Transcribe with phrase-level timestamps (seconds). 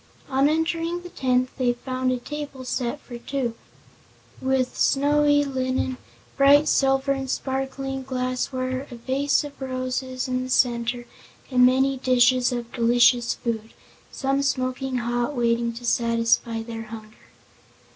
[0.29, 3.53] On entering the tent they found a table set for two,
[4.41, 5.97] with snowy linen,
[6.37, 11.05] bright silver and sparkling glassware, a vase of roses in the center
[11.51, 13.75] and many dishes of delicious food,
[14.11, 17.27] some smoking hot, waiting to satisfy their hunger.